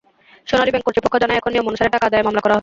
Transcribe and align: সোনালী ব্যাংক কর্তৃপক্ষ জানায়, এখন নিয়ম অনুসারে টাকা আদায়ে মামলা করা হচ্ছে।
সোনালী 0.49 0.71
ব্যাংক 0.71 0.85
কর্তৃপক্ষ 0.87 1.15
জানায়, 1.23 1.39
এখন 1.39 1.51
নিয়ম 1.53 1.69
অনুসারে 1.69 1.93
টাকা 1.95 2.05
আদায়ে 2.09 2.25
মামলা 2.27 2.41
করা 2.43 2.53
হচ্ছে। 2.53 2.59